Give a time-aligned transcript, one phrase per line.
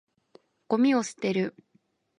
[0.67, 1.55] ゴミを捨てる。